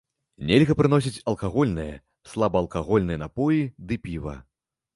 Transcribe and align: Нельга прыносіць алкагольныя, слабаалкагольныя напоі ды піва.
Нельга 0.51 0.75
прыносіць 0.79 1.21
алкагольныя, 1.31 1.93
слабаалкагольныя 2.31 3.21
напоі 3.27 3.61
ды 3.87 4.03
піва. 4.05 4.35